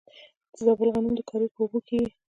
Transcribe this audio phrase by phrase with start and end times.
[0.53, 2.09] د زابل غنم د کاریز په اوبو کیږي.